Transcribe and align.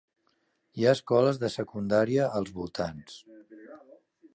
Hi 0.79 0.87
ha 0.87 0.93
escoles 0.99 1.39
de 1.45 1.51
secundària 1.57 2.27
als 2.41 2.59
voltants. 2.59 3.23